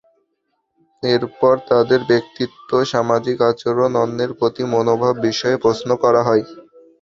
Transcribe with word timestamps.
এরপর 1.03 1.53
তাদের 1.69 2.01
ব্যক্তিত্ব, 2.09 2.69
সামাজিক 2.91 3.37
আচরণ, 3.49 3.91
অন্যের 4.03 4.31
প্রতি 4.39 4.63
মনোভাব 4.73 5.13
বিষয়ে 5.27 5.57
প্রশ্ন 5.63 5.89
করা 6.03 6.21
হয়। 6.27 6.43